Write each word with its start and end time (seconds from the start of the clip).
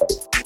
you 0.00 0.37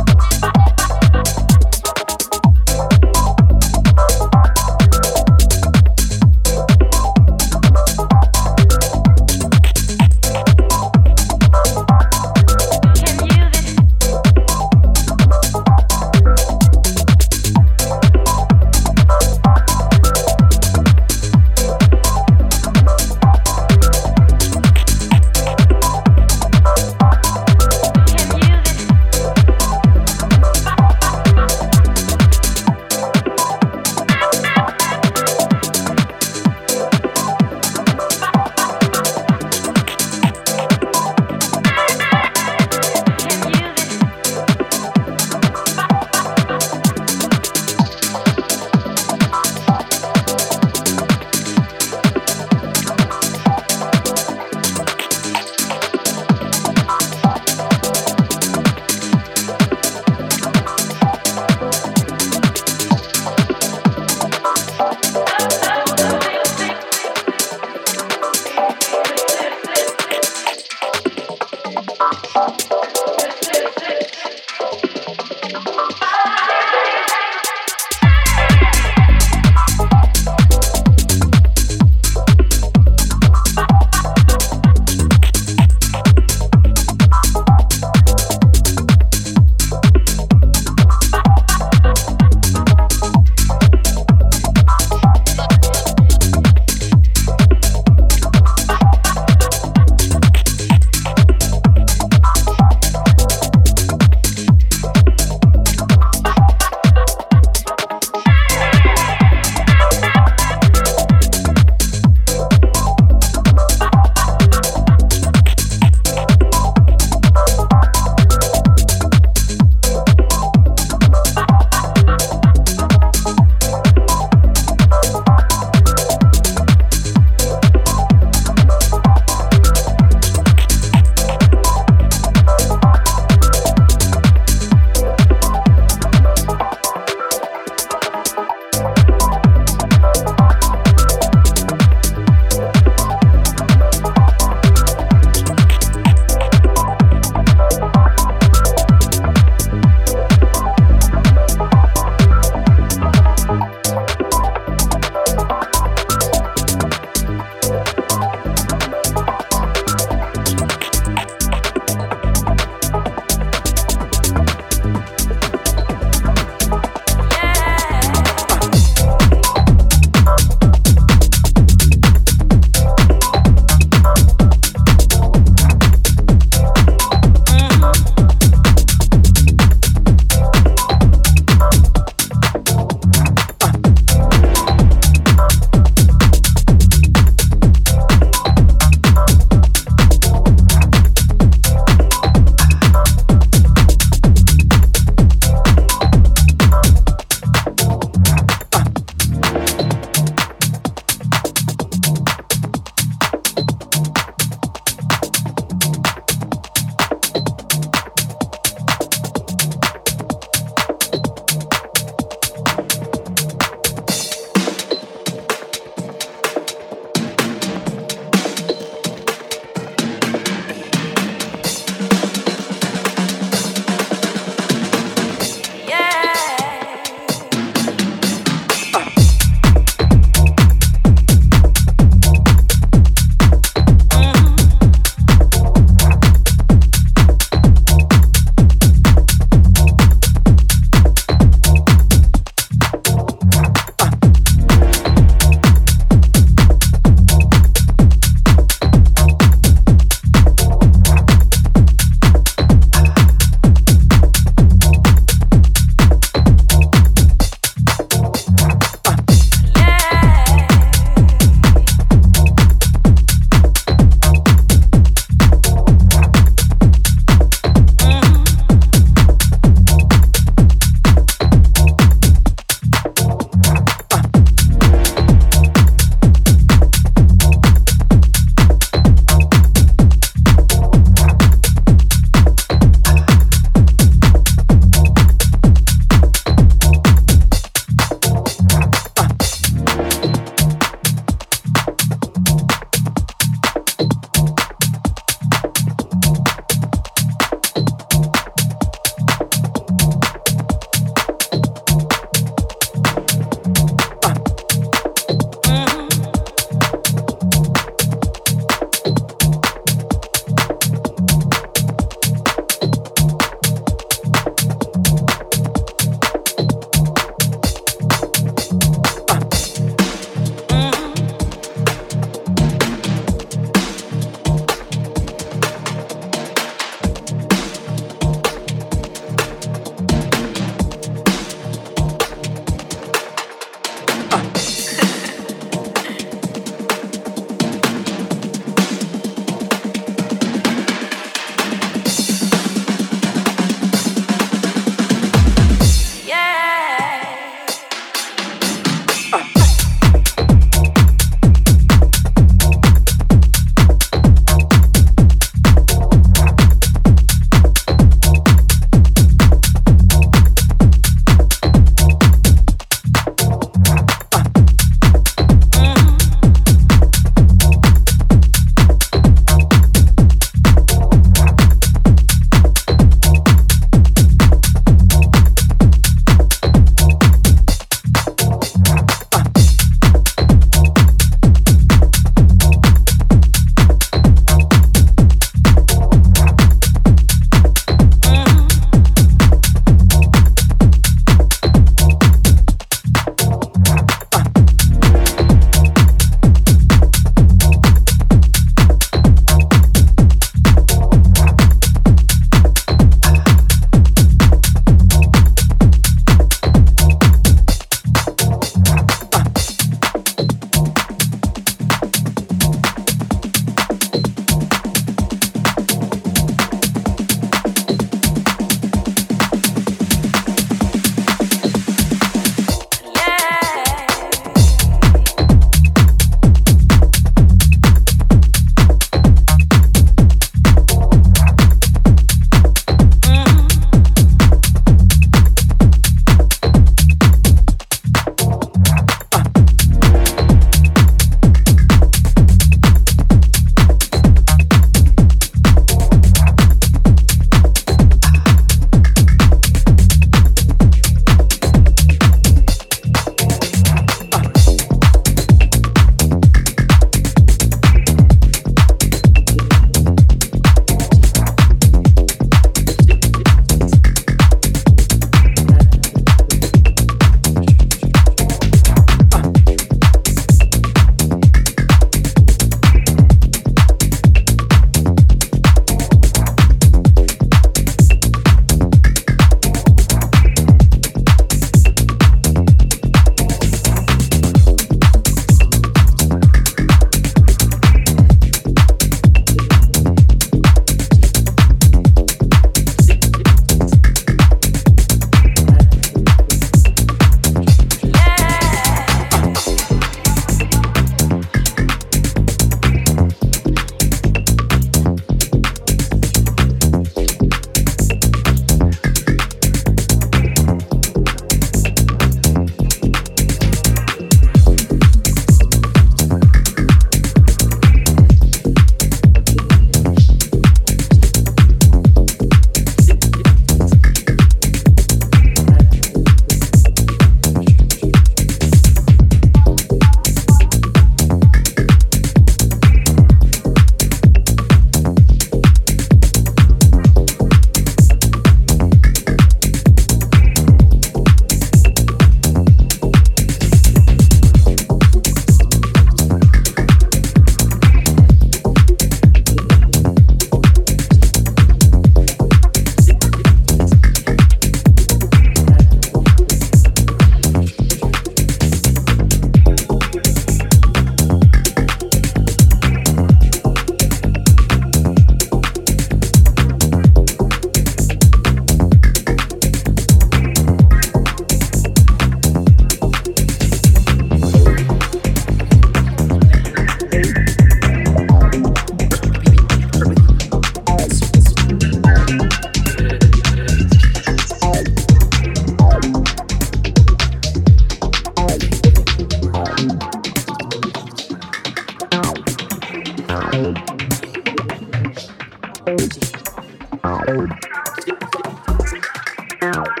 sound. 599.61 600.00